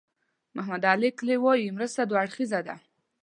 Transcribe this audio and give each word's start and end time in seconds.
محمد 0.55 0.83
علي 0.91 1.09
کلي 1.19 1.35
وایي 1.43 1.75
مرسته 1.77 2.01
دوه 2.05 2.19
اړخیزه 2.23 2.59
ده. 2.67 2.75